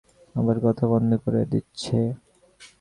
আবার 0.35 0.57
কথা 0.63 0.85
বন্ধ 0.87 1.11
করে 1.25 1.41
দিচ্ছে। 1.45 1.97